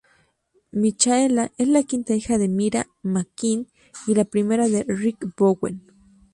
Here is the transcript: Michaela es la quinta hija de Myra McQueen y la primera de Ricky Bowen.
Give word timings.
Michaela 0.71 1.51
es 1.59 1.67
la 1.67 1.83
quinta 1.83 2.15
hija 2.15 2.39
de 2.39 2.47
Myra 2.47 2.87
McQueen 3.03 3.67
y 4.07 4.15
la 4.15 4.25
primera 4.25 4.67
de 4.67 4.83
Ricky 4.87 5.27
Bowen. 5.37 5.83